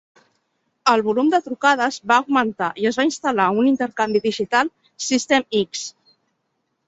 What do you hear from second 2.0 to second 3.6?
va augmentar i es va instal·lar